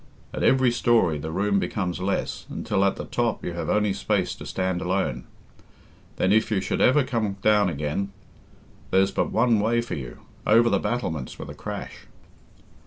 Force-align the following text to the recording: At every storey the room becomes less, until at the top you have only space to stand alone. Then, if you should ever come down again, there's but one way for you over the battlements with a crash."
At 0.33 0.41
every 0.41 0.71
storey 0.71 1.19
the 1.19 1.29
room 1.29 1.59
becomes 1.59 1.99
less, 1.99 2.47
until 2.49 2.83
at 2.83 2.95
the 2.95 3.05
top 3.05 3.45
you 3.45 3.53
have 3.53 3.69
only 3.69 3.93
space 3.93 4.33
to 4.33 4.47
stand 4.47 4.81
alone. 4.81 5.25
Then, 6.15 6.31
if 6.31 6.49
you 6.49 6.59
should 6.59 6.81
ever 6.81 7.03
come 7.03 7.33
down 7.43 7.69
again, 7.69 8.11
there's 8.89 9.11
but 9.11 9.31
one 9.31 9.59
way 9.59 9.79
for 9.79 9.93
you 9.93 10.21
over 10.47 10.71
the 10.71 10.79
battlements 10.79 11.37
with 11.37 11.51
a 11.51 11.53
crash." 11.53 12.07